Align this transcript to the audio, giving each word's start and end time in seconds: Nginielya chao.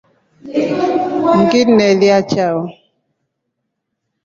Nginielya 1.39 2.17
chao. 2.31 2.59